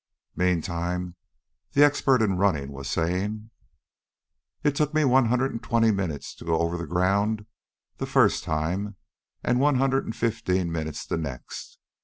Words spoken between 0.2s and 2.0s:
Meantime the